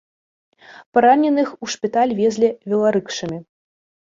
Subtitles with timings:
[0.95, 3.37] Параненых у шпіталь везлі веларыкшамі.